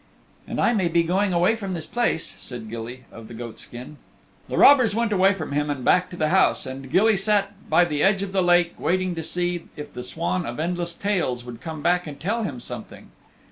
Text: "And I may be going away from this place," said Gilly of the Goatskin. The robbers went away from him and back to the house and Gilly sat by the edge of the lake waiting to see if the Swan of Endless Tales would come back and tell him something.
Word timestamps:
"And 0.47 0.59
I 0.59 0.73
may 0.73 0.87
be 0.87 1.03
going 1.03 1.31
away 1.31 1.55
from 1.55 1.73
this 1.73 1.85
place," 1.85 2.33
said 2.39 2.71
Gilly 2.71 3.03
of 3.11 3.27
the 3.27 3.35
Goatskin. 3.35 3.97
The 4.49 4.57
robbers 4.57 4.95
went 4.95 5.13
away 5.13 5.31
from 5.35 5.51
him 5.51 5.69
and 5.69 5.85
back 5.85 6.09
to 6.09 6.15
the 6.17 6.29
house 6.29 6.65
and 6.65 6.89
Gilly 6.89 7.15
sat 7.15 7.69
by 7.69 7.85
the 7.85 8.01
edge 8.01 8.23
of 8.23 8.31
the 8.31 8.41
lake 8.41 8.73
waiting 8.79 9.13
to 9.13 9.21
see 9.21 9.65
if 9.75 9.93
the 9.93 10.01
Swan 10.01 10.43
of 10.47 10.59
Endless 10.59 10.95
Tales 10.95 11.45
would 11.45 11.61
come 11.61 11.83
back 11.83 12.07
and 12.07 12.19
tell 12.19 12.41
him 12.41 12.59
something. 12.59 13.11